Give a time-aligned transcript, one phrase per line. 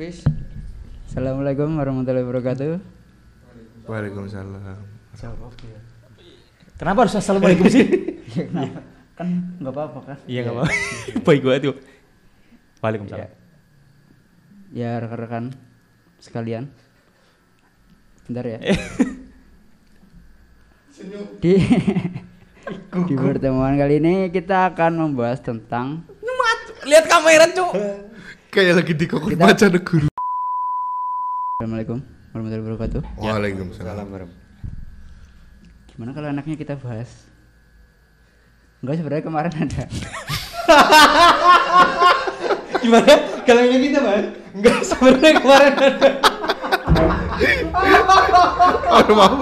[0.00, 2.80] Assalamualaikum warahmatullahi wabarakatuh.
[3.84, 4.80] Waalaikumsalam.
[6.80, 7.84] Kenapa harus assalamualaikum sih?
[8.32, 8.80] Ya, kenapa?
[9.12, 9.28] kan
[9.60, 10.16] nggak apa-apa kan?
[10.24, 10.72] Iya nggak apa-apa.
[11.28, 11.76] Baik banget tuh.
[12.80, 13.20] Waalaikumsalam.
[13.20, 13.28] Ya.
[14.72, 15.52] Ya rekan-rekan
[16.16, 16.72] sekalian.
[18.24, 18.58] Bentar ya.
[21.44, 21.60] Di
[23.08, 26.08] di pertemuan kali ini kita akan membahas tentang
[26.88, 27.72] Lihat kamera cuk.
[28.50, 30.10] Kayak lagi di Kita- baca guru.
[31.54, 32.02] Assalamualaikum
[32.34, 33.02] warahmatullahi wabarakatuh.
[33.22, 34.06] Waalaikumsalam.
[35.86, 37.30] Gimana kalau anaknya kita bahas?
[38.82, 39.82] Enggak sebenarnya kemarin ada.
[42.82, 43.12] Gimana?
[43.46, 44.26] Kalau ini kita bahas?
[44.50, 46.10] Enggak sebenarnya kemarin ada.
[48.98, 49.40] Aduh, maaf.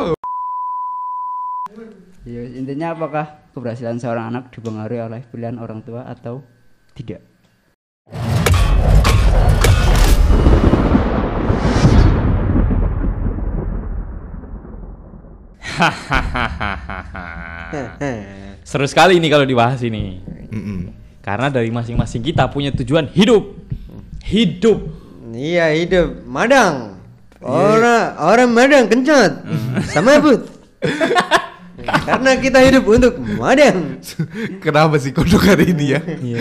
[2.29, 6.45] Ya, intinya apakah keberhasilan seorang anak dipengaruhi oleh pilihan orang tua atau
[6.93, 7.25] tidak?
[18.69, 20.21] Seru sekali ini kalau dibahas ini.
[20.53, 20.93] Mm-mm.
[21.23, 23.57] Karena dari masing-masing kita punya tujuan hidup.
[24.25, 24.81] Hidup.
[25.33, 26.97] Iya hidup Madang.
[27.39, 29.33] Orang orang Madang kencot.
[29.93, 30.49] Sama but.
[32.09, 34.03] Karena kita hidup untuk Madang.
[34.61, 36.01] Kenapa sih kodok hari ini ya?
[36.03, 36.39] Iya.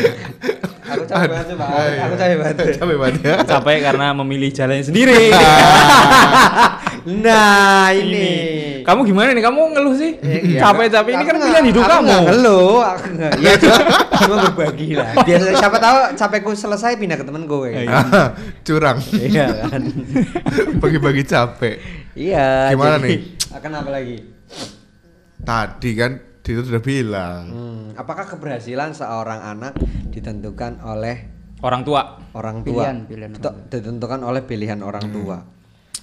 [0.88, 1.70] Aku capek banget Pak.
[2.00, 2.56] Aku capek banget.
[2.80, 3.36] Capek banget ya.
[3.44, 5.32] Capek karena memilih jalan sendiri.
[7.08, 8.28] Nah ini.
[8.84, 9.40] Kamu gimana nih?
[9.40, 10.20] Kamu ngeluh sih?
[10.20, 12.04] Iya, Capek-capek ini aku kan pilihan hidup aku kamu.
[12.04, 13.32] nggak ngeluh, aku nggak.
[13.40, 13.78] Ya cuma,
[14.12, 15.08] cuma berbagi lah.
[15.24, 17.70] Biasa siapa tahu capekku selesai pindah ke temen gue.
[17.80, 18.00] Iya.
[18.68, 18.98] Curang.
[19.14, 19.82] Iya kan.
[20.84, 21.76] Bagi-bagi capek.
[22.12, 22.76] Iya.
[22.76, 23.20] Gimana jadi- nih?
[23.56, 24.18] Akan apa lagi?
[25.40, 27.44] Tadi kan Dito sudah bilang.
[27.48, 29.76] Hmm, apakah keberhasilan seorang anak
[30.08, 31.28] ditentukan oleh
[31.60, 32.24] Orang tua.
[32.32, 32.88] orang tua?
[32.88, 35.38] Pilihan, pilihan orang Ditentukan oleh pilihan orang tua.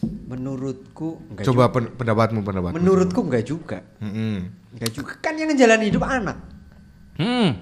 [0.04, 2.48] Menurutku enggak Coba pen- pendapatmu juga.
[2.48, 2.74] pendapatmu.
[2.74, 3.78] Menurutku enggak juga.
[3.98, 4.36] Mm-mm.
[4.72, 5.12] Enggak juga.
[5.18, 6.38] Kan yang ngejalanin hidup anak.
[7.14, 7.60] Hmm.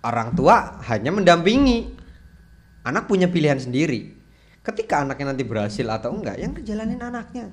[0.00, 1.94] Orang tua hanya mendampingi.
[2.82, 4.18] Anak punya pilihan sendiri.
[4.60, 7.46] Ketika anaknya nanti berhasil atau enggak, yang ngejalanin anaknya.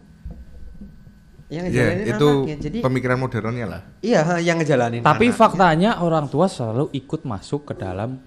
[1.47, 2.55] Yang Ya, ngejalanin itu anaknya.
[2.59, 3.81] Jadi pemikiran modernnya lah.
[3.99, 5.37] iya, yang ngejalanin Tapi anaknya.
[5.39, 8.21] faktanya orang tua selalu ikut masuk ke dalam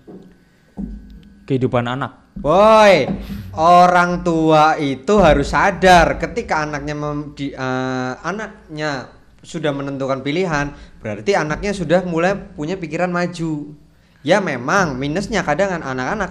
[1.45, 2.22] kehidupan anak.
[2.43, 3.07] Boy,
[3.55, 9.15] orang tua itu harus sadar ketika anaknya mem- di, eh, anaknya
[9.47, 13.79] sudah menentukan pilihan, berarti anaknya sudah mulai punya pikiran maju.
[14.27, 16.31] Ya memang minusnya kadang kan anak-anak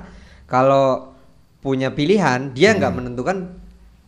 [0.51, 1.15] kalau
[1.63, 3.55] punya pilihan dia nggak menentukan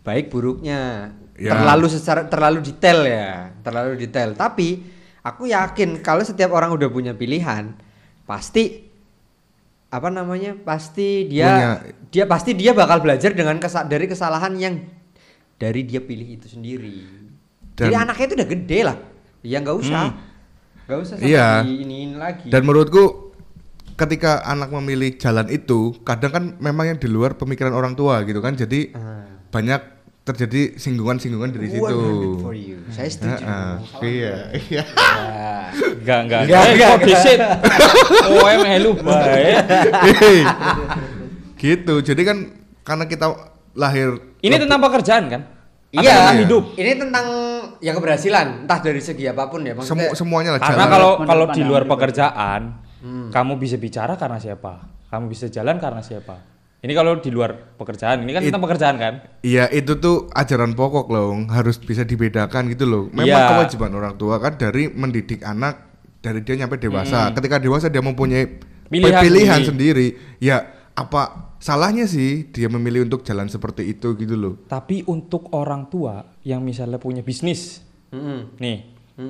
[0.03, 1.11] baik buruknya.
[1.39, 1.55] Ya.
[1.55, 4.35] Terlalu secara terlalu detail ya, terlalu detail.
[4.35, 4.83] Tapi
[5.23, 7.75] aku yakin kalau setiap orang udah punya pilihan,
[8.27, 8.91] pasti
[9.93, 11.77] apa namanya pasti dia Punya-
[12.09, 14.81] dia pasti dia bakal belajar dengan kesa dari kesalahan yang
[15.55, 17.05] dari dia pilih itu sendiri
[17.77, 18.97] Dan- jadi anaknya itu udah gede lah
[19.41, 20.03] ya nggak usah
[20.83, 21.61] nggak usah sampai Iya.
[21.61, 23.31] diiniin lagi Dan menurutku
[23.93, 28.41] ketika anak memilih jalan itu, kadang kan memang yang di luar pemikiran orang tua gitu
[28.41, 28.51] kan.
[28.51, 29.29] Jadi Ah.
[29.47, 29.92] banyak
[30.23, 31.83] terjadi singgungan-singgungan dari situ.
[31.83, 34.83] 100 for you saya setuju Heeh, Iya, iya.
[34.83, 34.83] Ya.
[35.73, 37.39] Enggak, enggak, Enggak, enggak, disit?
[38.29, 38.91] Oh, em helu.
[39.03, 40.39] Hei.
[41.55, 41.95] gitu.
[42.01, 42.37] Jadi kan
[42.81, 43.25] karena kita
[43.73, 45.41] lahir Ini tentang pekerjaan kan?
[45.93, 46.63] Atau iya tentang hidup.
[46.73, 47.25] ini tentang
[47.77, 51.45] ya keberhasilan entah dari segi apa pun ya semu- maksudnya semuanya lah Karena kalau kalau
[51.49, 52.61] di luar pekerjaan,
[53.29, 54.89] kamu bisa bicara karena siapa?
[55.07, 56.52] Kamu bisa jalan karena siapa?
[56.83, 59.13] Ini kalau di luar pekerjaan, ini kan It- tentang pekerjaan kan?
[59.39, 63.03] Iya itu tuh ajaran pokok loh harus bisa dibedakan gitu loh.
[63.07, 63.49] Memang Iya.
[63.55, 65.79] kewajiban orang tua kan dari mendidik anak
[66.19, 67.31] dari dia nyampe dewasa.
[67.31, 68.59] Ketika dewasa dia mempunyai
[68.91, 70.11] Pilihan pilihan, sendiri.
[70.11, 70.37] sendiri.
[70.43, 70.57] Ya
[70.93, 74.53] apa salahnya sih dia memilih untuk jalan seperti itu gitu loh.
[74.67, 77.79] Tapi untuk orang tua yang misalnya punya bisnis,
[78.11, 78.59] Mm-mm.
[78.59, 78.77] nih,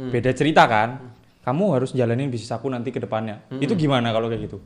[0.09, 1.13] beda cerita kan?
[1.46, 3.46] Kamu harus jalanin bisnis aku nanti ke depannya.
[3.53, 4.58] Itu gimana kalau kayak gitu?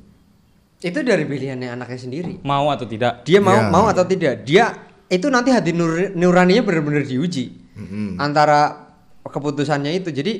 [0.79, 2.33] Itu dari pilihannya anaknya sendiri.
[2.41, 3.23] Mau atau tidak?
[3.23, 3.69] dia mau Iya.
[3.69, 4.43] mau atau tidak.
[4.43, 4.69] Dia
[5.07, 7.65] itu nanti hati nur- nuraninya benar-benar diuji.
[7.77, 8.17] Mm-mm.
[8.17, 8.89] antara
[9.21, 10.09] keputusannya itu.
[10.09, 10.33] Jadi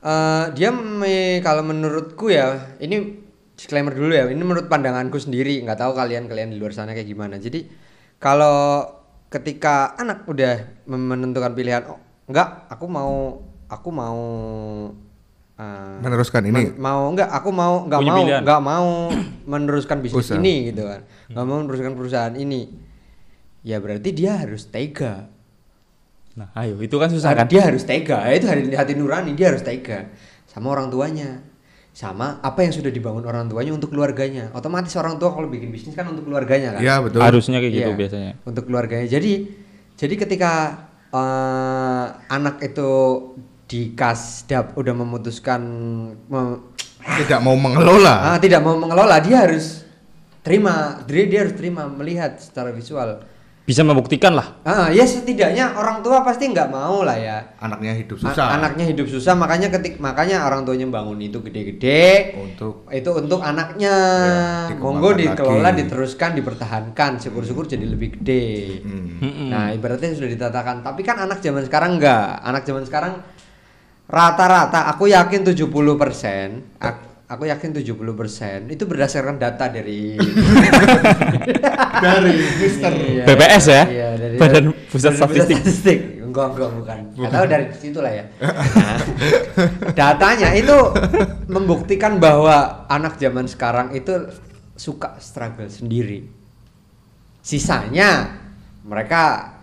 [0.00, 3.20] eh, dia me- kalau menurutku ya ini
[3.52, 4.24] disclaimer dulu ya.
[4.26, 5.60] Ini menurut pandanganku sendiri.
[5.60, 7.36] Nggak tahu kalian kalian di luar sana kayak gimana.
[7.36, 7.64] Jadi
[8.16, 8.84] kalau
[9.28, 14.20] ketika anak udah menentukan pilihan oh enggak aku mau aku mau
[15.54, 16.52] eh, Meneruskan ini.
[16.52, 18.88] men- mau enggak aku mau enggak Punya mau enggak mau
[19.44, 20.36] meneruskan bisnis Usaha.
[20.36, 22.74] ini gitu kan enggak mau meneruskan perusahaan ini
[23.62, 25.30] ya berarti dia harus tega
[26.34, 27.46] Nah, ayo, itu kan susah kan?
[27.46, 30.10] dia harus tega itu hati, hati nurani dia harus tega
[30.44, 31.46] sama orang tuanya
[31.94, 34.50] sama apa yang sudah dibangun orang tuanya untuk keluarganya.
[34.50, 36.82] Otomatis orang tua kalau bikin bisnis kan untuk keluarganya kan.
[36.82, 37.22] Iya betul.
[37.22, 38.32] Harusnya kayak gitu Iya, biasanya.
[38.42, 39.06] Untuk keluarganya.
[39.06, 39.32] Jadi
[39.94, 40.52] jadi ketika
[41.14, 42.90] eh, anak itu
[43.64, 45.60] di kasdap udah memutuskan
[46.22, 46.60] mem-
[47.00, 48.14] Tidak mau mengelola.
[48.26, 49.84] ah, tidak mau mengelola, dia harus
[50.40, 53.20] terima, dia, dia harus terima melihat secara visual.
[53.62, 54.60] Bisa membuktikan lah.
[54.60, 57.56] Ah, ya setidaknya orang tua pasti nggak mau lah ya.
[57.58, 58.46] Anaknya hidup A- susah.
[58.52, 63.94] anaknya hidup susah makanya ketik makanya orang tuanya bangun itu gede-gede Untuk itu untuk anaknya
[64.68, 65.80] Ya, monggo dikelola lagi.
[65.80, 69.08] diteruskan dipertahankan syukur-syukur jadi lebih gede hmm.
[69.18, 69.48] Mm-mm.
[69.48, 73.12] nah ibaratnya sudah ditatakan tapi kan anak zaman sekarang enggak anak zaman sekarang
[74.04, 75.64] rata-rata aku yakin 70%
[76.78, 80.14] ak- aku yakin 70% itu berdasarkan data dari
[82.04, 82.92] dari Mister.
[82.92, 83.82] Iya, BPS ya?
[83.88, 85.56] iya, dari Badan Pusat Statistik.
[85.58, 85.98] statistik.
[86.20, 86.98] Enggak, enggak bukan.
[87.16, 88.24] Enggak tahu dari situ lah ya.
[88.38, 88.98] Nah,
[89.94, 90.76] datanya itu
[91.48, 94.12] membuktikan bahwa anak zaman sekarang itu
[94.74, 96.26] suka struggle sendiri.
[97.40, 98.36] Sisanya
[98.84, 99.54] mereka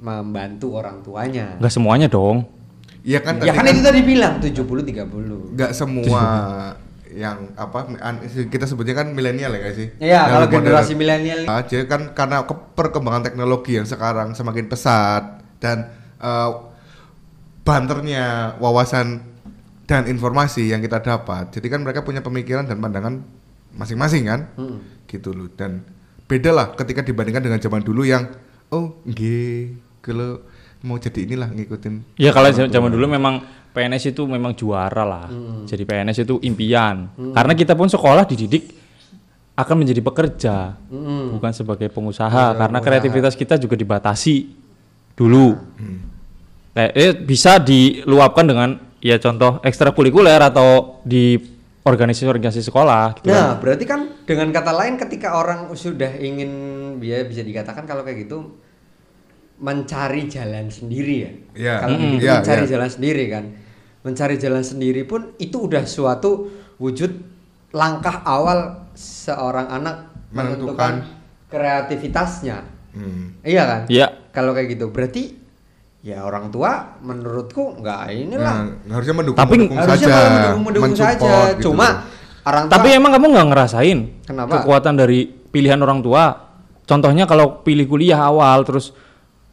[0.00, 1.54] membantu orang tuanya.
[1.60, 2.48] Enggak semuanya dong.
[3.04, 5.52] Iya kan Ya tadi kan itu tadi bilang 70 30.
[5.54, 6.24] nggak semua
[7.14, 7.94] yang apa
[8.50, 9.88] kita sebutnya kan milenial ya guys sih.
[10.02, 15.94] Iya, kalau generasi milenial aja kan karena ke- perkembangan teknologi yang sekarang semakin pesat dan
[16.18, 16.50] eh,
[17.62, 19.22] banternya wawasan
[19.84, 21.52] dan informasi yang kita dapat.
[21.52, 23.20] Jadi kan mereka punya pemikiran dan pandangan
[23.72, 24.40] masing-masing kan.
[24.56, 24.80] Hmm.
[25.06, 25.52] Gitu loh.
[25.52, 25.84] Dan
[26.24, 28.26] beda lah ketika dibandingkan dengan zaman dulu yang
[28.72, 30.40] oh nggih kalau
[30.84, 33.40] mau jadi inilah ngikutin Ya kalau zaman dulu memang
[33.72, 35.26] PNS itu memang juara lah.
[35.26, 35.66] Hmm.
[35.66, 37.10] Jadi PNS itu impian.
[37.34, 38.70] Karena kita pun sekolah dididik
[39.54, 41.34] akan menjadi pekerja, Hmm.
[41.34, 42.54] bukan sebagai pengusaha.
[42.54, 44.50] karena kreativitas kita juga dibatasi
[45.14, 45.58] dulu.
[46.74, 51.38] Nah, eh, bisa diluapkan dengan ya contoh ekstrakurikuler atau di
[51.84, 53.20] organisasi-organisasi sekolah.
[53.20, 53.60] Gitu Nah, kan.
[53.62, 56.50] berarti kan dengan kata lain ketika orang sudah ingin
[56.98, 58.58] dia bisa dikatakan kalau kayak gitu
[59.56, 61.32] mencari jalan sendiri ya.
[61.54, 61.74] Iya.
[61.78, 62.10] Kalau Mm-mm.
[62.10, 62.70] begitu Iya, mencari iya.
[62.70, 63.44] jalan sendiri kan.
[64.04, 67.10] Mencari jalan sendiri pun itu udah suatu wujud
[67.70, 69.96] langkah awal seorang anak
[70.30, 71.48] menentukan, Menentukan.
[71.48, 72.58] kreativitasnya.
[72.92, 73.34] Hmm.
[73.40, 73.80] Iya kan?
[73.88, 74.06] Iya.
[74.30, 75.34] Kalau kayak gitu berarti
[76.04, 78.56] ya orang tua menurutku nggak inilah.
[78.84, 81.32] Nah, harusnya mendukung, Tapi mendukung Harusnya saja, mendukung, mendukung saja.
[81.56, 81.88] gitu Cuma
[82.44, 84.50] orang tua Tapi emang kamu nggak ngerasain Kenapa?
[84.60, 86.24] kekuatan dari pilihan orang tua?
[86.84, 88.92] Contohnya kalau pilih kuliah awal terus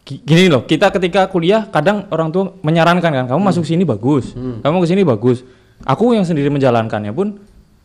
[0.04, 4.78] gini loh, kita ketika kuliah kadang orang tua menyarankan kan, kamu masuk sini bagus, kamu
[4.78, 5.46] ke sini bagus.
[5.82, 7.42] Aku yang sendiri menjalankannya pun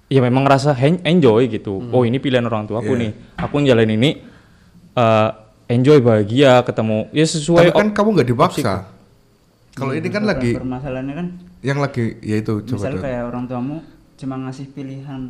[0.07, 0.73] ya memang ngerasa
[1.03, 1.81] enjoy gitu.
[1.91, 3.01] Oh ini pilihan orang tua aku Iya.
[3.01, 4.11] nih, aku ngejalanin ini
[4.93, 5.29] eh,
[5.67, 8.75] enjoy bahagia ketemu ya sesuai Tapi kan kamu nggak dipaksa.
[9.73, 11.27] Kalau ini kan lagi permasalahannya kan
[11.61, 13.03] yang lagi ya itu coba misal dong.
[13.03, 13.77] kayak orang tuamu
[14.17, 15.23] cuma ngasih pilihan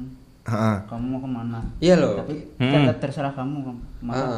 [0.44, 0.86] Ha-ha.
[0.86, 2.22] kamu mau ke mana Iya loh.
[2.22, 2.70] tapi Hmm.
[2.70, 3.74] kan terserah kamu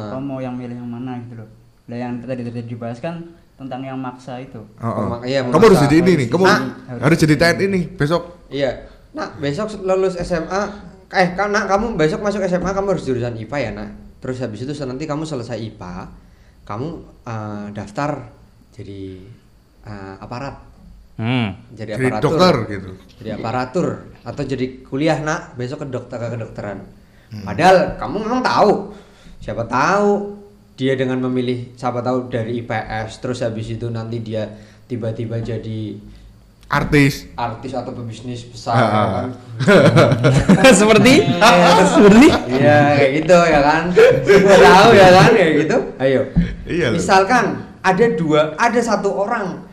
[0.09, 1.49] kamu mau yang milih yang mana gitu loh
[1.89, 3.25] lah yang tadi tadi dibahas kan
[3.55, 5.03] tentang yang maksa itu Oh, oh.
[5.11, 6.61] Memak- iya, kamu harus jadi ini nih, kamu Ah.
[7.01, 8.23] harus jadi TNI nih besok.
[8.47, 8.71] Iya.
[9.11, 10.61] Nah, besok lulus SMA,
[11.09, 13.89] eh kan nak kamu besok masuk SMA kamu harus jurusan IPA ya, Nak.
[14.19, 16.07] Terus habis itu nanti kamu selesai IPA,
[16.63, 16.87] kamu
[17.25, 18.31] eh, daftar
[18.69, 19.01] jadi
[19.81, 20.55] eh, aparat,
[21.15, 21.51] Hmm.
[21.69, 22.23] jadi, Jadi aparatur.
[22.23, 22.89] dokter gitu.
[23.17, 23.87] Jadi aparatur
[24.21, 26.79] atau jadi kuliah, Nak, besok ke dokter ke kedokteran.
[27.43, 28.95] Padahal kamu memang tahu.
[29.37, 30.38] Siapa tahu
[30.79, 34.47] dia dengan memilih siapa tahu dari IPS terus habis itu nanti dia
[34.87, 35.99] tiba-tiba jadi
[36.69, 37.25] Artis.
[37.33, 38.85] artis atau pebisnis besar Ah.
[38.85, 39.29] ya kan?
[40.79, 41.13] Seperti?
[41.97, 42.27] Seperti?
[42.29, 43.83] Iya kayak gitu ya kan?
[44.23, 45.29] Gua tahu ya kan?
[45.33, 45.77] Kayak gitu.
[45.97, 46.21] Ayo.
[46.63, 47.45] Iya misalkan
[47.81, 49.65] ada dua ada satu orang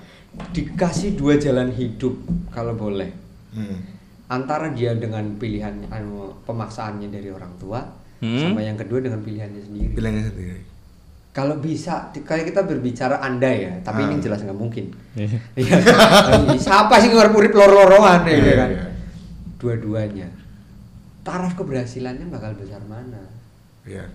[0.51, 2.17] dikasih dua jalan hidup
[2.51, 3.13] kalau boleh.
[3.53, 3.79] Hmm.
[4.27, 7.79] antara dia dengan pilihan anu, pemaksaannya dari orang tua
[8.19, 8.41] Hmm.
[8.51, 9.93] sama yang kedua dengan pilihannya sendiri.
[9.93, 10.61] Pilihannya sendiri.
[11.37, 14.07] Kalau bisa kayak kita berbicara andai ya tapi Ah.
[14.09, 15.37] ini jelas nggak mungkin Iya.
[15.53, 15.77] Iya.
[16.57, 18.69] Siapa sih ngarep urip loro-loroan ya Iya, kan?
[18.71, 18.85] iya.
[19.57, 20.29] Dua-duanya.
[21.21, 23.21] Taraf keberhasilannya bakal besar mana?
[23.83, 24.09] Iya.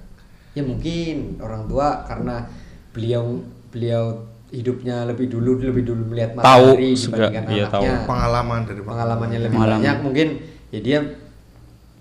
[0.51, 2.45] Ya mungkin orang tua karena
[2.89, 7.83] beliau beliau hidupnya lebih dulu lebih dulu melihat Tahu matahari sega- dibandingkan iya, tahu.
[7.83, 8.03] anaknya.
[8.03, 9.79] Pengalaman dari Pengalamannya lebih Pengalaman.
[9.79, 10.27] banyak mungkin
[10.69, 10.99] ya dia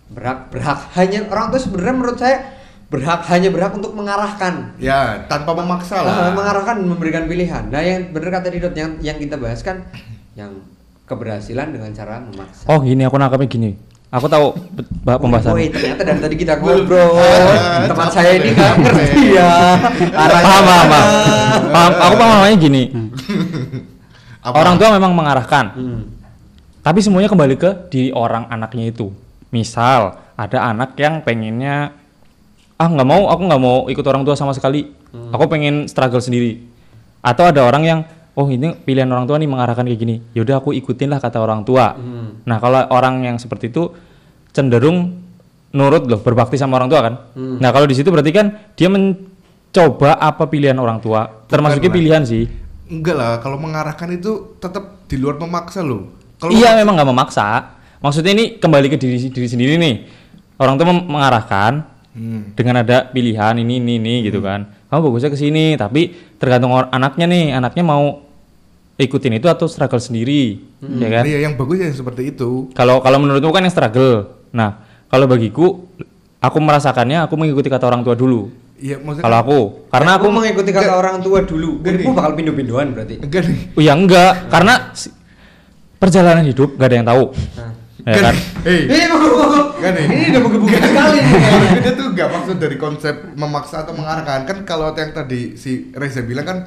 [0.08, 2.36] berhak berhak hanya orang tua sebenarnya menurut saya
[2.90, 6.10] berhak hanya berhak untuk mengarahkan Ya, tanpa memaksa lah.
[6.26, 7.70] Ah, mengarahkan memberikan pilihan.
[7.70, 9.86] Nah, yang benar kata Didot yang yang kita bahas kan
[10.34, 10.58] yang
[11.06, 12.66] keberhasilan dengan cara memaksa.
[12.66, 13.70] Oh gini aku nangkapnya gini.
[14.10, 14.50] Aku tahu
[15.00, 15.54] ba- pembahasan.
[15.54, 17.14] Woi, ternyata dari tadi kita ngobrol.
[17.22, 19.50] Ah, Teman saya ini nggak ngerti ya.
[20.10, 21.06] Arahnya Paham, paham, paham.
[21.70, 22.82] Paham, aku pahamnya gini.
[24.40, 24.54] Apa?
[24.56, 25.66] Orang tua memang mengarahkan.
[25.74, 26.02] Hmm.
[26.80, 29.12] tapi semuanya kembali ke di orang anaknya itu
[29.52, 31.92] misal ada anak yang pengennya
[32.80, 34.88] ah nggak mau aku nggak mau ikut orang tua sama sekali.
[35.12, 36.64] Aku pengen struggle sendiri.
[37.20, 38.00] Atau ada orang yang
[38.32, 40.16] oh ini pilihan orang tua nih mengarahkan kayak gini.
[40.32, 41.92] Yaudah aku ikutin lah kata orang tua.
[42.48, 43.92] Nah kalau orang yang seperti itu
[44.56, 45.20] cenderung
[45.70, 47.14] nurut loh berbakti sama orang tua kan.
[47.36, 51.28] Nah kalau di situ berarti kan dia mencoba apa pilihan orang tua.
[51.52, 51.96] Termasuknya lah.
[52.00, 52.48] pilihan sih.
[52.90, 56.10] Enggak lah, kalau mengarahkan itu tetap di luar memaksa loh.
[56.42, 57.78] Kalau iya memang nggak memaksa.
[58.02, 59.94] Maksudnya ini kembali ke diri diri sendiri nih.
[60.58, 62.58] Orang tua mengarahkan Hmm.
[62.58, 64.66] dengan ada pilihan ini ini ini gitu kan.
[64.90, 66.10] Kamu bagusnya ke sini, tapi
[66.42, 67.44] tergantung anaknya nih.
[67.54, 68.26] Anaknya mau
[68.98, 71.22] ikutin itu atau struggle sendiri, ya kan?
[71.24, 72.74] Iya, yang bagus ya seperti itu.
[72.74, 74.26] Kalau kalau menurutmu kan yang struggle.
[74.50, 75.86] Nah, kalau bagiku
[76.42, 78.50] aku merasakannya aku mengikuti kata orang tua dulu.
[78.80, 79.58] Iya, maksudnya Kalau aku,
[79.92, 81.02] karena aku mengikuti kata Enggak.
[81.04, 81.70] orang tua dulu.
[81.84, 82.00] Gini.
[82.00, 83.20] Hidupmu bakal pindu-pinduan berarti.
[83.20, 83.58] enggak nih.
[83.76, 84.74] Oh ya enggak, karena
[86.00, 87.24] perjalanan hidup gak ada yang tahu.
[87.60, 87.79] Nah.
[88.10, 88.36] Ya kan?
[88.66, 89.06] Hei, Ini
[89.94, 90.06] nih.
[90.10, 91.34] Ini udah menggebu sekali nih.
[91.78, 94.44] Itu tuh enggak maksud dari konsep memaksa atau mengarahkan.
[94.50, 96.58] Kan kalau yang tadi si Reza bilang kan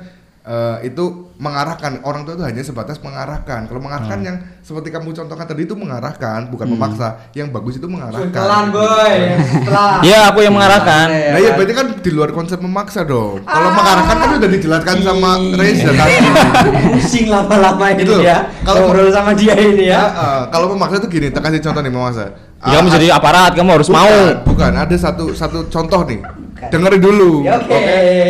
[0.43, 3.63] eh, itu mengarahkan orang tua itu hanya sebatas mengarahkan.
[3.65, 4.27] Kalau mengarahkan Hmm.
[4.27, 7.31] yang seperti kamu contohkan tadi itu mengarahkan, bukan memaksa.
[7.31, 8.27] Yang bagus itu mengarahkan.
[8.27, 9.13] Setelan boy.
[9.41, 9.99] Setelan.
[10.01, 11.07] Iya, aku yang mengarahkan.
[11.09, 13.39] Nah iya berarti kan di luar konsep memaksa dong.
[13.41, 16.15] Kalau mengarahkan kan udah dijelaskan sama Reza tadi.
[16.93, 18.15] Pusing lama-lama ini Gitu.
[18.19, 18.37] ya.
[18.61, 20.01] Kalau- ngobrol sama dia ini Ya, ya.
[20.11, 22.25] eh, kalau memaksa tuh gini, tak kasih contoh nih memaksa.
[22.63, 24.15] Ya, kamu Ah, jadi aparat, kamu harus bukan, mau.
[24.47, 26.23] Bukan, ada satu satu contoh nih.
[26.63, 27.43] Dengerin dulu.
[27.43, 27.75] Ya, oke.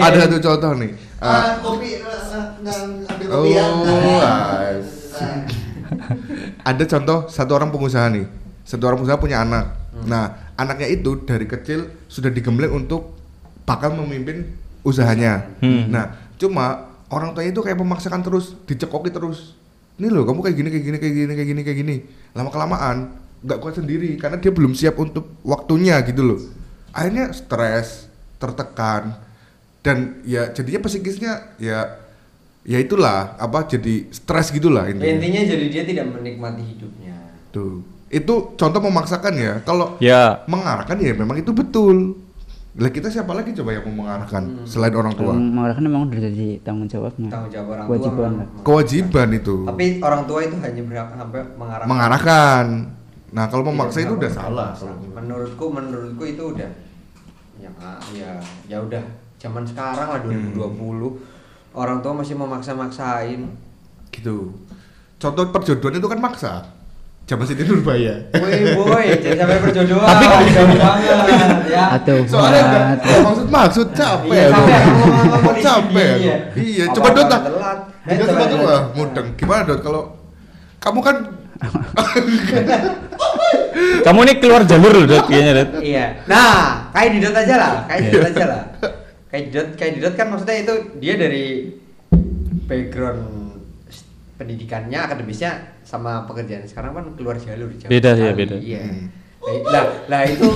[0.02, 0.92] Ada satu contoh nih.
[1.24, 2.76] Eh, Ah, kopi eh, eh,
[3.08, 3.64] ambil oh, kopi ya.
[4.20, 4.76] ah,
[6.68, 8.28] ada contoh satu orang pengusaha nih.
[8.68, 9.72] Satu orang pengusaha punya anak.
[10.04, 13.16] Nah, anaknya itu dari kecil sudah digembleng untuk
[13.64, 14.52] bakal memimpin
[14.84, 15.48] usahanya.
[15.64, 15.88] Hmm.
[15.88, 19.56] Nah, cuma orang tuanya itu kayak memaksakan terus, dicekoki terus.
[19.96, 21.96] Ini loh, kamu kayak gini, kayak gini, kayak gini, kayak gini, kayak gini.
[22.36, 22.98] Lama kelamaan
[23.44, 26.40] nggak kuat sendiri karena dia belum siap untuk waktunya gitu loh.
[26.92, 28.12] Akhirnya stres,
[28.44, 29.16] tertekan,
[29.84, 32.00] dan ya jadinya psikisnya ya
[32.64, 35.12] ya itulah apa jadi stres gitulah Ya, intinya.
[35.14, 37.16] intinya jadi dia tidak menikmati hidupnya.
[37.52, 37.84] Tuh.
[38.08, 39.54] Itu contoh memaksakan ya.
[39.62, 42.16] Kalau Ya, mengarahkan ya memang itu betul.
[42.74, 45.30] Lah kita siapa lagi coba yang mau mengarahkan selain orang tua?
[45.30, 47.30] Kalau mengarahkan memang udah jadi tanggung jawabnya.
[47.30, 48.62] Tanggung jawab orang Kewajiban tua.
[48.64, 49.56] Kewajiban itu.
[49.68, 51.90] Tapi orang tua itu hanya berhak sampai mengarahkan.
[51.92, 52.66] mengarahkan.
[53.34, 54.70] Nah, kalau memaksa itu udah salah.
[55.12, 56.70] Menurutku, menurutku itu udah
[57.56, 57.70] ya
[58.12, 58.32] ya
[58.68, 59.04] ya udah
[59.44, 60.56] zaman sekarang lah 2020
[61.76, 63.44] orang tua masih memaksa-maksain.
[64.08, 64.56] Gitu.
[65.20, 66.54] Contoh perjodohan itu kan maksa.
[67.28, 68.24] Zaman Siti Nurbaya.
[68.40, 70.08] Woi boy, jadi sampai perjodohan.
[70.08, 71.84] Tapi- jauh banget ya.
[72.00, 74.92] Atau Soalnya enggak maksud maksud capek Iya, capek, aku
[75.28, 76.36] ngomong di capek iya.
[76.56, 77.42] Iya, coba Dot ah.
[78.08, 78.72] Eh, Dot coba, coba tuh Dot.
[78.72, 79.28] ah, mudeng.
[79.36, 80.04] Gimana Dot kalau
[80.80, 81.16] kamu kan
[84.04, 85.70] kamu ini keluar jalur loh, Dot, kayaknya, Dot.
[85.80, 86.06] Iya.
[86.28, 88.62] Nah, kayak didot aja lah, kayak didot aja lah.
[89.34, 91.74] Kayak didot kan maksudnya itu dia dari
[92.70, 93.58] background
[94.36, 98.40] pendidikannya, akademisnya sama pekerjaan sekarang kan keluar jalur jauh Beda sih ya, sekali.
[98.40, 98.56] beda.
[98.62, 98.82] Iya.
[98.84, 99.08] Hmm.
[99.68, 100.48] Lah, lah itu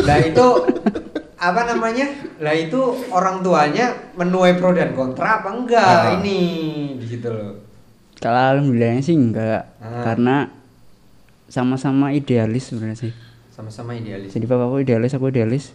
[0.00, 0.46] lah itu
[1.36, 2.06] apa namanya?
[2.38, 6.14] Lah itu orang tuanya menuai pro dan kontra apa enggak Ah.
[6.16, 6.38] ini
[6.96, 7.66] di situ loh.
[8.16, 10.02] Kalau alhamdulillahnya sih enggak, Ah.
[10.06, 10.36] karena
[11.46, 13.12] sama-sama idealis sebenarnya sih.
[13.50, 14.30] Sama-sama idealis.
[14.30, 15.74] Jadi bapakku idealis, aku idealis.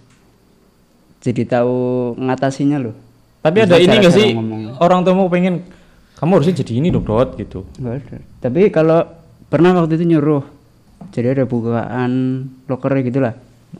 [1.23, 2.95] Jadi tahu ngatasinya loh.
[3.39, 4.71] Tapi ada Maksudnya ini cara-cara sih ngomongnya.
[4.83, 5.63] orang tua mau pengen
[6.19, 7.67] kamu harusnya jadi ini dong, Dot, gitu.
[7.79, 8.17] Enggak ada.
[8.43, 8.99] Tapi kalau
[9.47, 10.43] pernah waktu itu nyuruh,
[11.11, 12.11] jadi ada bukaan
[12.67, 13.35] loker gitu lah,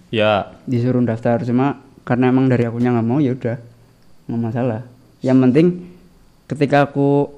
[0.10, 3.58] Ya, disuruh daftar cuma karena emang dari akunya nggak mau ya udah
[4.28, 4.82] nggak masalah.
[5.24, 5.68] Yang penting
[6.52, 7.32] ketika aku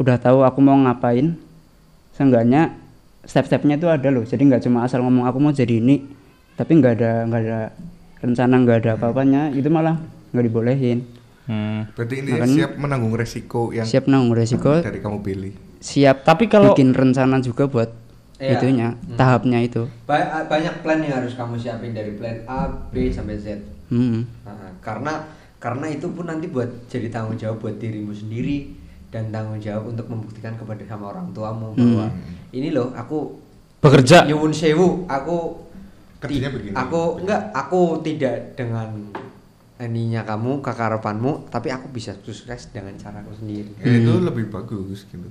[0.00, 1.36] udah tahu aku mau ngapain,
[2.16, 2.72] seenggaknya
[3.26, 4.24] step-stepnya itu ada loh.
[4.24, 6.00] Jadi nggak cuma asal ngomong aku mau jadi ini,
[6.56, 7.60] tapi nggak ada nggak ada
[8.22, 9.98] rencana nggak ada apa-apanya, itu malah
[10.30, 10.98] nggak dibolehin.
[11.42, 11.92] hmm.
[11.92, 15.52] berarti ini Makanya- siap menanggung resiko yang Siap nanggung resiko, dari kamu pilih.
[15.76, 17.90] siap Tapi kalau bikin rencana juga buat
[18.38, 18.56] Iya.
[18.56, 19.14] itunya, Hmm.
[19.14, 19.86] tahapnya itu.
[20.02, 23.58] Ba- banyak plan yang harus kamu siapin dari plan A, B sampai Z.
[23.86, 24.22] Hmm.
[24.42, 25.26] Nah, karena
[25.58, 28.74] karena itu pun nanti buat jadi tanggung jawab buat dirimu sendiri
[29.10, 32.10] dan tanggung jawab untuk membuktikan kepada sama orang tuamu bahwa
[32.50, 33.38] ini loh aku
[33.78, 35.54] bekerja nyuwun sewu aku
[36.22, 36.74] Kerjanya begini.
[36.74, 39.10] aku enggak aku tidak dengan
[39.76, 45.26] ininya kamu kekarepanmu tapi aku bisa sukses dengan caraku sendiri Ya, itu lebih bagus gitu.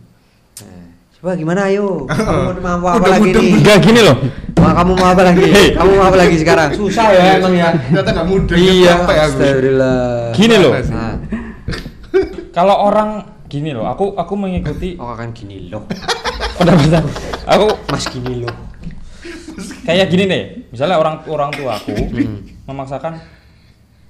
[0.60, 4.18] nah, coba gimana ayo kamu mau mau apa Udah lagi nih enggak gini loh.
[4.58, 8.10] Wah, kamu mau apa lagi kamu mau apa lagi sekarang susah ya emang ya Ternyata
[8.12, 8.56] nggak mudah.
[8.56, 9.38] iya capek aku.
[10.36, 10.72] Gini loh.
[10.86, 11.16] Nah,
[12.52, 13.10] Kalau orang
[13.48, 15.88] gini loh, aku aku mengikuti oh kan gini loh
[16.54, 17.04] pendapatan
[17.46, 18.52] aku Mas gini loh.
[19.84, 21.94] Kayak gini nih misalnya orang orang tua aku
[22.64, 23.20] memaksakan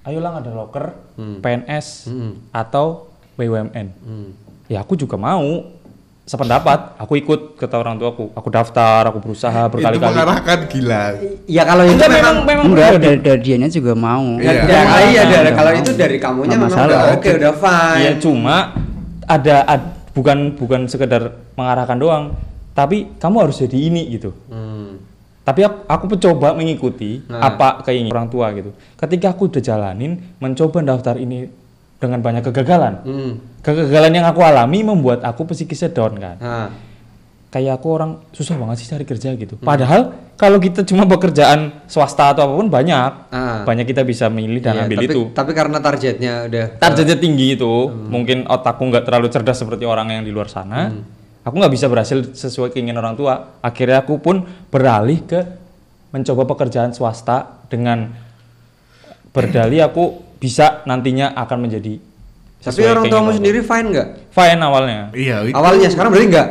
[0.02, 1.38] ayolah ada loker Hmm.
[1.40, 2.34] PNS Hmm.
[2.50, 4.30] atau BUMN Hmm.
[4.66, 5.42] ya aku juga mau
[6.24, 11.04] sependapat aku ikut kata orang tuaku aku daftar aku berusaha itu berkali-kali mengarahkan gila
[11.46, 14.54] Ya kalau itu memang memang memang enggak dari, dari dianya juga mau Iya.
[14.54, 16.88] Ya, ya, iya, Nggak dari- kalau itu dari kamunya memang masalah.
[16.88, 18.00] udah oke udah fine.
[18.00, 18.56] Iya cuma
[19.24, 22.24] ada, ad- bukan bukan sekedar mengarahkan doang
[22.72, 24.71] tapi kamu harus jadi ini gitu Hmm.
[25.42, 27.42] Tapi aku, aku mencoba mengikuti Nah.
[27.44, 31.50] apa keinginan orang tua gitu ketika aku udah jalanin mencoba daftar ini
[31.98, 33.34] dengan banyak kegagalan Hmm.
[33.60, 36.70] kegagalan yang aku alami membuat aku psikisnya down kan Nah,
[37.50, 42.32] kayak aku orang susah banget sih cari kerja gitu padahal kalau kita cuma pekerjaan swasta
[42.32, 43.62] atau apa pun banyak Ah.
[43.62, 47.54] banyak kita bisa milih dan iya, ambil tapi, itu Tapi karena targetnya udah targetnya tinggi
[47.54, 48.08] itu Hmm.
[48.08, 51.02] mungkin otakku nggak terlalu cerdas seperti orang yang di luar sana Hmm.
[51.42, 55.40] Aku nggak bisa berhasil sesuai keinginan orang tua akhirnya aku pun beralih ke
[56.10, 58.12] mencoba pekerjaan swasta dengan
[59.30, 60.04] berdalih aku
[60.38, 61.98] bisa nantinya akan menjadi
[62.62, 64.08] Tapi orang tuamu orang sendiri fine nggak?
[64.12, 64.34] tua.
[64.36, 66.48] fine awalnya iya itu Awalnya sekarang berarti nggak?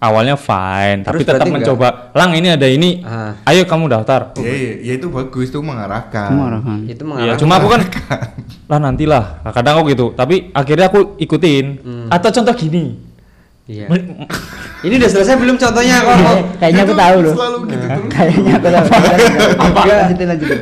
[0.00, 3.38] awalnya fine Terus tapi tetap mencoba lang ini ada ini Ah.
[3.46, 6.78] ayo kamu daftar ya, ya, ya itu bagus itu mengarahkan Mengarahkan.
[6.84, 7.38] Itu Iya, mengarah.
[7.38, 7.80] cuma aku kan
[8.72, 9.24] lah nantilah.
[9.44, 10.06] Nah, kadang aku gitu.
[10.10, 11.66] Tapi akhirnya aku ikutin.
[11.78, 12.08] Hmm.
[12.08, 12.96] Atau contoh gini.
[13.70, 13.86] Iya.
[14.86, 16.16] Ini udah selesai belum contohnya kok?
[16.26, 16.38] kok?
[16.58, 18.86] kayaknya aku tahu loh selalu gitu terus kayaknya aku tahu
[19.70, 20.58] apa lanjutin lanjutin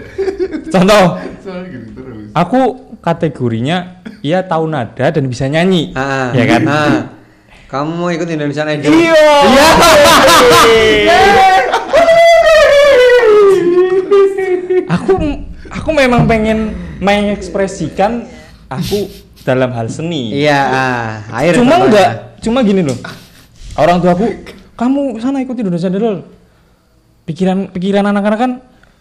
[0.70, 1.04] Contoh,
[1.40, 2.60] selalu gitu terus aku
[3.00, 5.96] kategorinya ya tahu nada dan bisa nyanyi.
[5.96, 6.62] Ah, ya kan?
[6.68, 7.00] ah.
[7.70, 8.90] Kamu mau ikut Indonesian Idol?
[8.92, 9.14] Iya.
[14.90, 15.12] aku
[15.70, 18.26] aku memang pengen mengekspresikan
[18.68, 19.06] aku
[19.46, 20.34] dalam hal seni.
[20.34, 21.10] Iya, ah.
[21.40, 22.96] air cuma enggak cuma gini loh
[23.76, 24.26] orang tua aku
[24.74, 26.24] kamu sana ikut Indonesia Idol
[27.24, 28.52] pikiran pikiran anak-anak kan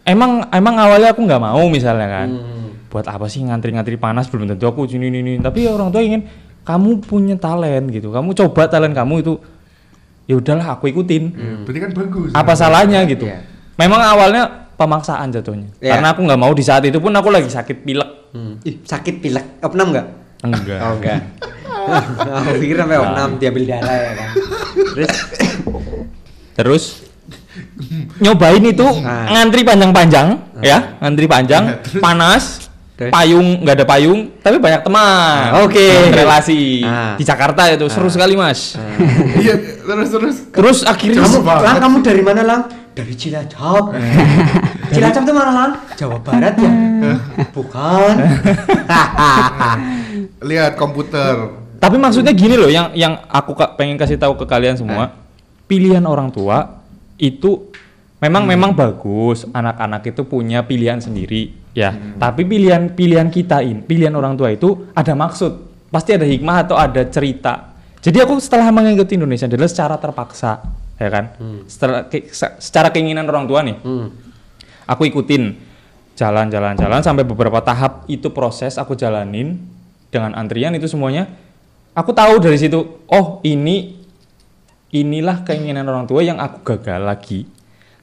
[0.04, 2.70] emang emang awalnya aku nggak mau misalnya kan Hmm.
[2.90, 6.26] buat apa sih ngantri-ngantri panas belum tentu aku ini, ini tapi orang tua ingin
[6.62, 9.34] kamu punya talent gitu kamu coba talent kamu itu
[10.26, 13.42] ya udahlah aku ikutin Ya, berarti kan bagus apa salahnya gitu Iya.
[13.76, 15.96] memang awalnya pemaksaan jatuhnya Iya.
[15.96, 18.62] karena aku nggak mau di saat itu pun aku lagi sakit pilek Hmm.
[18.62, 19.58] Ih, sakit pilek.
[19.60, 20.06] Opnam nggak?
[20.40, 21.20] enggak Oh enggak.
[22.40, 24.30] Aku pikir sampai opnam diambil darah ya kan.
[24.94, 25.12] Terus
[26.56, 26.84] Terus
[28.20, 29.32] nyobain itu Ah.
[29.32, 30.28] ngantri panjang-panjang
[30.60, 33.10] ya, ngantri panjang, panas, Terus?
[33.10, 35.56] payung nggak ada payung, tapi banyak teman.
[35.56, 35.88] Ah, oke.
[36.12, 37.16] Relasi Ah.
[37.16, 38.76] di Jakarta itu seru sekali mas.
[39.40, 42.62] iya terus terus Terus akhirnya kamu, lang kamu dari mana lang?
[42.92, 43.96] Dari Cilacap.
[44.92, 45.72] Cilacap itu mana lang?
[45.96, 46.72] Jawa Barat ya?
[47.50, 48.14] Bukan.
[50.42, 54.76] lihat komputer tapi maksudnya gini loh, yang yang aku ka- pengen kasih tahu ke kalian
[54.76, 55.16] semua,
[55.66, 56.84] pilihan orang tua
[57.16, 57.72] itu
[58.20, 61.96] memang memang bagus, anak-anak itu punya pilihan sendiri ya.
[62.20, 65.52] Tapi pilihan pilihan kita ini, pilihan orang tua itu ada maksud,
[65.88, 67.72] pasti ada hikmah atau ada cerita.
[68.00, 70.64] Jadi aku setelah mengikuti Indonesia adalah secara terpaksa,
[70.96, 71.36] ya kan?
[71.68, 74.08] Setelah, ke- se- secara keinginan orang tua nih, Hmm.
[74.84, 75.56] aku ikutin
[76.16, 79.60] jalan-jalan-jalan sampai beberapa tahap itu proses aku jalanin
[80.12, 81.28] dengan antrian itu semuanya
[82.00, 82.80] aku tahu dari situ
[83.12, 84.00] oh ini
[84.96, 87.44] inilah keinginan orang tua yang aku gagal lagi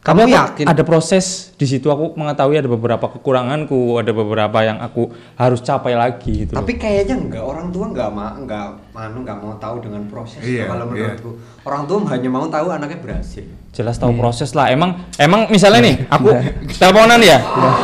[0.06, 0.64] Kamu Tapi aku- yakin?
[0.70, 1.90] ada proses di situ?
[1.90, 6.54] Aku mengetahui ada beberapa kekuranganku ada beberapa yang aku harus capai lagi gitu.
[6.54, 10.70] Tapi kayaknya enggak orang tua enggak ma enggak anu enggak mau tahu dengan proses Iya,
[10.70, 11.10] kalau iya.
[11.10, 11.30] menurutku.
[11.60, 13.42] Orang tua hanya mau tahu anaknya berhasil.
[13.74, 14.70] jelas tahu proses lah.
[14.70, 16.32] Emang emang misalnya nih aku
[16.72, 17.36] teleponan ya?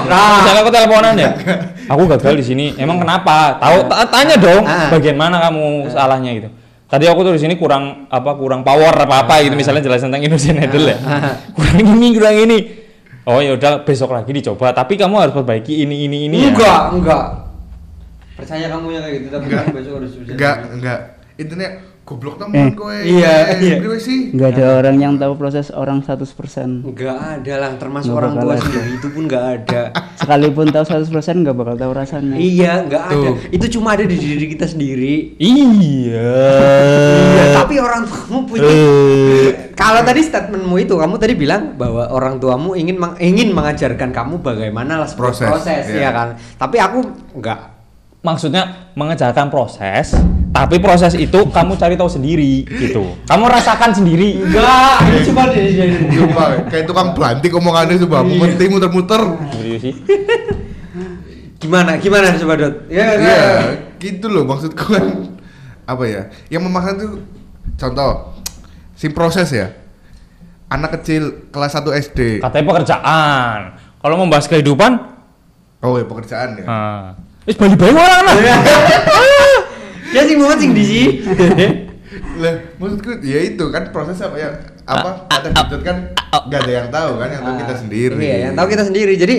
[0.07, 1.31] Nah misalnya aku teleponan ya?
[1.85, 2.67] Aku gagal di sini.
[2.79, 3.59] Emang kenapa?
[3.59, 4.89] Tahu ta- tanya dong Ah.
[4.89, 6.49] bagian mana kamu salahnya gitu
[6.92, 10.28] tadi aku tuh di sini kurang apa kurang power apa apa gitu misalnya jelasin tentang
[10.28, 10.98] Indonesian Idol ya
[11.57, 12.59] kurang ini kurang ini
[13.24, 16.52] oh ya udah besok lagi dicoba tapi kamu harus perbaiki ini ini ini ya.
[16.52, 17.24] enggak, enggak.
[18.33, 19.64] Percaya kamu yang kayak gitu tapi Enggak.
[19.72, 20.31] besok harus bisa.
[20.37, 20.98] enggak enggak
[21.40, 21.68] intinya
[22.03, 22.41] goblok Eh.
[22.43, 23.77] temen kowe Iya, iya.
[23.97, 28.35] Sih nggak ada orang yang tahu proses orang 100% Enggak ada lah, termasuk Nggak orang
[28.37, 29.83] tua sendiri itu pun enggak ada.
[30.21, 31.07] sekalipun tahu 100%
[31.41, 33.31] nggak bakal tahu rasanya iya, enggak ada.
[33.49, 35.38] Itu cuma ada di diri kita sendiri.
[35.38, 36.31] iya
[37.33, 38.67] Iya, tapi orang tuamu punya.
[38.67, 39.51] Eh.
[39.73, 44.38] Kalau tadi statementmu itu, kamu tadi bilang bahwa orang tuamu ingin meng- ingin mengajarkan kamu
[44.38, 46.07] bagaimana lah Proses, proses, iya.
[46.07, 46.29] ya kan.
[46.57, 46.99] Tapi aku
[47.33, 47.71] enggak.
[48.21, 48.62] maksudnya
[48.95, 50.15] mengejarkan proses
[50.53, 56.45] tapi proses itu kamu cari tahu sendiri gitu kamu rasakan sendiri Enggak, ini cuma Coba
[56.69, 58.37] kayak tukang belantik omongannya coba Iya.
[58.37, 59.95] mentih muter-muter Serius sih
[61.57, 61.97] Gimana?
[61.97, 62.75] Gimana coba Dot?
[62.91, 63.43] Ya, Iya,
[63.97, 65.31] gitu loh maksudku kan
[65.83, 66.23] apa ya?
[66.51, 67.12] Yang memaksa tuh
[67.79, 68.11] contoh
[68.93, 69.71] si proses ya.
[70.67, 72.21] anak kecil kelas 1 SD.
[72.41, 73.59] Katanya pekerjaan.
[74.01, 75.05] Kalau membahas kehidupan,
[75.85, 76.65] Oh ya pekerjaan ya.
[76.65, 77.07] ah,
[77.45, 78.35] wis bali bae orang lah.
[80.12, 81.07] Ya sing mumet sing di sih.
[82.42, 84.48] Lah, maksudku ya itu kan proses apa ya
[84.85, 85.96] apa kata Didot kan
[86.48, 88.16] nggak ada yang tahu kan yang tahu kita sendiri.
[88.20, 89.12] Iya, yang tahu kita sendiri.
[89.16, 89.37] Jadi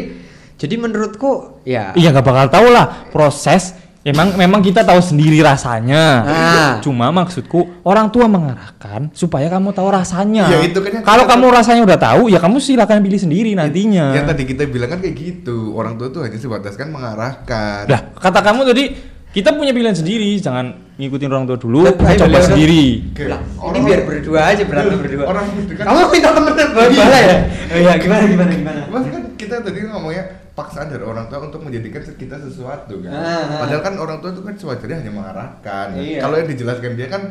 [0.57, 3.77] jadi menurutku ya Iya nggak bakal tahu lah proses.
[4.03, 6.03] Emang memang kita tahu sendiri rasanya.
[6.27, 6.71] Ah.
[6.83, 10.51] Cuma maksudku orang tua mengarahkan supaya kamu tahu rasanya.
[10.51, 14.11] Ya, itu kan Kalau kamu rasanya udah tahu, ya kamu silakan pilih sendiri nantinya.
[14.11, 15.71] Yang tadi kita bilang kan kayak gitu.
[15.71, 17.87] Orang tua tuh hanya sebatas kan mengarahkan.
[17.87, 22.37] Lah, kata kamu tadi kita punya pilihan sendiri, jangan ngikutin orang tua dulu, ayo, coba
[22.37, 22.83] ayo, sendiri.
[23.25, 25.23] Lah, ini orang- biar berdua aja berantem berdua.
[25.25, 27.37] Orang kan- Kamu minta temen bala ya?
[27.73, 28.81] Oh iya, gimana gimana gimana?
[28.93, 33.09] Mas kan kita tadi ngomongnya paksaan dari orang tua untuk menjadikan kita sesuatu kan.
[33.09, 33.59] Ah, ah.
[33.65, 35.87] Padahal kan orang tua itu kan sewajarnya hanya mengarahkan.
[35.97, 36.19] Iya.
[36.21, 37.21] Kalau yang dijelaskan dia kan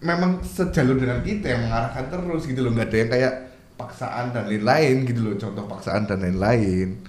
[0.00, 3.32] memang sejalur dengan kita yang mengarahkan terus gitu loh, nggak ada yang kayak
[3.80, 7.00] paksaan dan lain-lain gitu loh, contoh paksaan dan lain-lain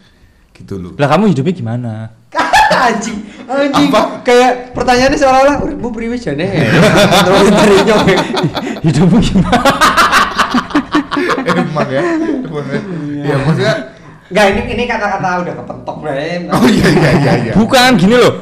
[0.56, 0.96] gitu loh.
[0.96, 1.94] Lah kamu hidupnya gimana?
[2.72, 3.90] anjing, anjing.
[3.92, 4.24] Apa?
[4.24, 6.48] Kayak pertanyaannya seolah-olah uripmu priwe jane.
[7.26, 8.02] Terus dari nyok.
[8.86, 9.60] hidupmu gimana?
[11.42, 12.80] Emang ya, emang ya.
[13.22, 13.76] Ya maksudnya,
[14.32, 16.48] Enggak, ini ini kata-kata udah kepentok Bray.
[16.48, 17.34] oh iya iya iya.
[17.50, 17.54] iya.
[17.60, 18.34] Bukan gini loh.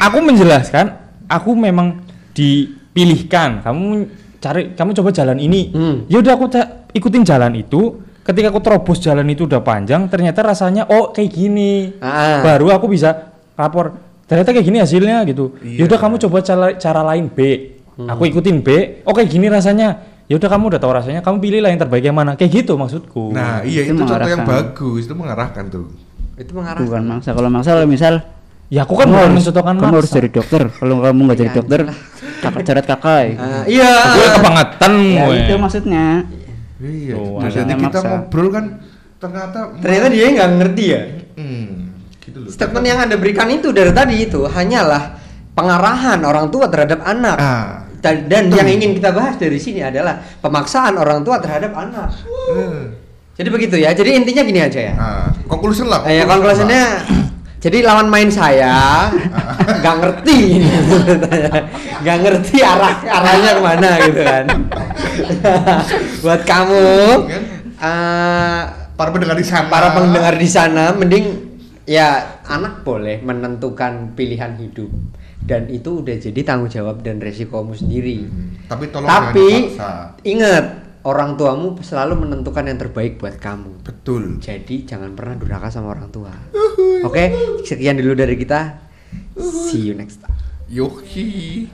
[0.00, 0.86] Aku menjelaskan,
[1.28, 2.00] aku memang
[2.32, 3.60] dipilihkan.
[3.60, 4.08] Kamu
[4.40, 5.68] cari, kamu coba jalan ini.
[5.68, 5.96] Hmm.
[6.08, 6.48] Ya udah aku
[6.96, 8.00] ikutin jalan itu.
[8.22, 11.92] Ketika aku terobos jalan itu udah panjang, ternyata rasanya oh kayak gini.
[12.00, 12.40] Ah.
[12.40, 13.31] Baru aku bisa
[13.62, 13.86] lapor.
[14.24, 15.54] Ternyata kayak gini hasilnya gitu.
[15.60, 15.82] Ya Iya.
[15.86, 17.38] udah kamu coba cara, cara lain B.
[18.02, 18.68] Aku ikutin B.
[19.02, 20.02] Oh kayak gini rasanya.
[20.24, 22.34] Ya udah kamu udah tahu rasanya, kamu pilih lah yang terbaik yang mana.
[22.34, 23.30] Kayak gitu maksudku.
[23.30, 24.46] Nah iya Itu itu, contoh yang mengarahkan.
[24.48, 25.86] bagus, itu mengarahkan tuh.
[26.34, 26.80] Itu mengarah.
[26.80, 28.14] bukan maksa kalau maksa kalau misal
[28.66, 30.18] ya aku kan harus, mencontohkan kamu harus maksa.
[30.18, 31.80] jadi dokter kalau kamu nggak jadi Ya, dokter
[32.40, 33.92] kakak coret kakak Ah, iya.
[34.10, 35.36] Gue kebangetan ya gue.
[35.36, 36.06] itu maksudnya
[36.78, 37.48] Iya, ada.
[37.52, 38.08] jadi kita Maksa.
[38.08, 38.64] ngobrol kan
[39.18, 41.00] ternyata Ternyata dia nggak ngerti ya.
[41.36, 41.68] hmm,
[42.22, 42.48] gitu loh.
[42.48, 45.18] Statement yang Anda berikan itu dari tadi itu hanyalah
[45.58, 47.36] pengarahan orang tua terhadap anak.
[47.36, 47.84] Ah.
[48.02, 52.10] Dan, dan yang ingin kita bahas dari sini adalah pemaksaan orang tua terhadap anak.
[52.50, 52.82] Eh,
[53.38, 53.94] Jadi begitu ya.
[53.94, 54.94] Jadi intinya gini aja ya.
[54.98, 56.02] ah, conclusion lah.
[56.06, 56.82] Eh, ya conclusion konklusinya
[57.62, 59.06] jadi lawan main saya
[59.80, 60.66] nggak ngerti
[62.02, 64.44] nggak ngerti arah arahnya ke mana gitu kan
[66.26, 66.86] buat kamu
[67.78, 68.62] eh,
[68.98, 69.70] para pendengar di sana.
[69.70, 71.41] para pendengar di sana mending
[71.84, 74.90] ya anak boleh menentukan pilihan hidup
[75.42, 79.74] dan itu udah jadi tanggung jawab dan resikomu sendiri Hmm, Tapi tolong tapi
[80.22, 80.64] ingat
[81.02, 84.38] orang tuamu selalu menentukan yang terbaik buat kamu Betul.
[84.38, 86.30] jadi jangan pernah durhaka sama orang tua.
[87.02, 87.34] Oke,
[87.66, 88.78] sekian dulu dari kita.
[89.34, 90.30] See you next time.
[90.70, 91.66] Yohi.